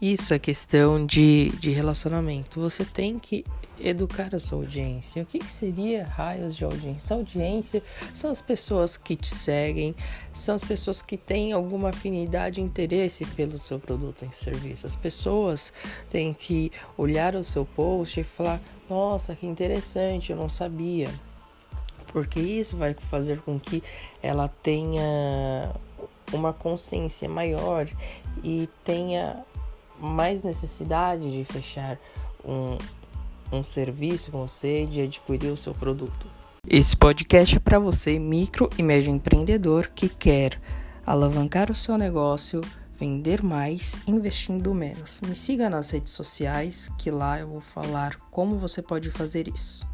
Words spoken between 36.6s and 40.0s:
Esse podcast é para você, micro e médio empreendedor